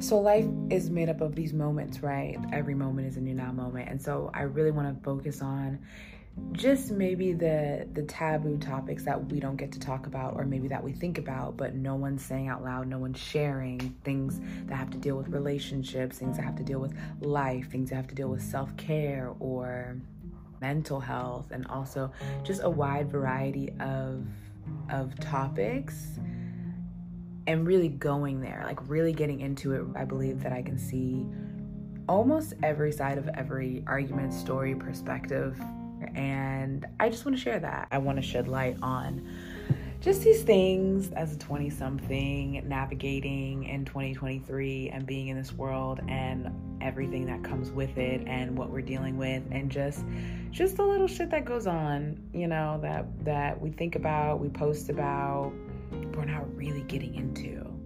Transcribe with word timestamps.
so 0.00 0.18
life 0.18 0.46
is 0.70 0.90
made 0.90 1.08
up 1.08 1.20
of 1.20 1.34
these 1.34 1.52
moments, 1.52 2.02
right? 2.02 2.38
Every 2.52 2.74
moment 2.74 3.06
is 3.06 3.16
a 3.16 3.20
new 3.20 3.34
now 3.34 3.52
moment. 3.52 3.88
And 3.88 4.00
so 4.00 4.30
I 4.34 4.42
really 4.42 4.70
want 4.70 4.94
to 4.96 5.04
focus 5.04 5.42
on 5.42 5.78
just 6.52 6.90
maybe 6.90 7.32
the 7.32 7.86
the 7.92 8.02
taboo 8.04 8.56
topics 8.56 9.04
that 9.04 9.30
we 9.30 9.40
don't 9.40 9.56
get 9.56 9.72
to 9.72 9.80
talk 9.80 10.06
about 10.06 10.34
or 10.34 10.44
maybe 10.44 10.68
that 10.68 10.82
we 10.82 10.92
think 10.92 11.18
about 11.18 11.56
but 11.56 11.74
no 11.74 11.96
one's 11.96 12.24
saying 12.24 12.48
out 12.48 12.62
loud 12.62 12.86
no 12.86 12.98
one's 12.98 13.18
sharing 13.18 13.78
things 14.04 14.40
that 14.66 14.76
have 14.76 14.88
to 14.90 14.96
deal 14.96 15.16
with 15.16 15.28
relationships 15.28 16.18
things 16.18 16.36
that 16.36 16.44
have 16.44 16.56
to 16.56 16.62
deal 16.62 16.78
with 16.78 16.96
life 17.20 17.70
things 17.70 17.90
that 17.90 17.96
have 17.96 18.06
to 18.06 18.14
deal 18.14 18.28
with 18.28 18.40
self-care 18.40 19.34
or 19.38 20.00
mental 20.60 21.00
health 21.00 21.50
and 21.50 21.66
also 21.66 22.10
just 22.42 22.62
a 22.62 22.70
wide 22.70 23.10
variety 23.10 23.70
of 23.80 24.24
of 24.88 25.18
topics 25.20 26.18
and 27.50 27.66
really 27.66 27.88
going 27.88 28.40
there 28.40 28.62
like 28.64 28.78
really 28.88 29.12
getting 29.12 29.40
into 29.40 29.72
it 29.72 29.84
i 29.96 30.04
believe 30.04 30.42
that 30.42 30.52
i 30.52 30.62
can 30.62 30.78
see 30.78 31.26
almost 32.08 32.54
every 32.62 32.90
side 32.92 33.18
of 33.18 33.28
every 33.28 33.84
argument 33.86 34.32
story 34.32 34.74
perspective 34.74 35.60
and 36.14 36.86
I 36.98 37.08
just 37.08 37.24
want 37.24 37.36
to 37.36 37.42
share 37.42 37.58
that. 37.60 37.88
I 37.90 37.98
want 37.98 38.16
to 38.16 38.22
shed 38.22 38.48
light 38.48 38.76
on 38.82 39.26
just 40.00 40.22
these 40.22 40.42
things 40.42 41.10
as 41.12 41.34
a 41.34 41.38
20 41.38 41.68
something 41.68 42.66
navigating 42.66 43.64
in 43.64 43.84
2023 43.84 44.88
and 44.88 45.06
being 45.06 45.28
in 45.28 45.36
this 45.36 45.52
world 45.52 46.00
and 46.08 46.50
everything 46.80 47.26
that 47.26 47.44
comes 47.44 47.70
with 47.70 47.98
it 47.98 48.22
and 48.26 48.56
what 48.56 48.70
we're 48.70 48.80
dealing 48.80 49.18
with 49.18 49.42
and 49.50 49.70
just 49.70 50.02
just 50.50 50.78
the 50.78 50.82
little 50.82 51.06
shit 51.06 51.30
that 51.30 51.44
goes 51.44 51.66
on 51.66 52.18
you 52.32 52.48
know 52.48 52.78
that 52.80 53.04
that 53.26 53.60
we 53.60 53.68
think 53.68 53.94
about 53.94 54.40
we 54.40 54.48
post 54.48 54.88
about 54.88 55.52
getting 56.90 57.14
into 57.14 57.79